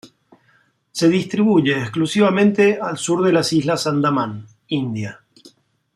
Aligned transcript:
Se 0.91 1.07
distribuye 1.09 1.77
exclusivamente 1.77 2.79
al 2.81 2.97
sur 2.97 3.21
de 3.23 3.31
las 3.33 3.53
islas 3.53 3.85
Andamán, 3.85 4.47
India. 4.69 5.19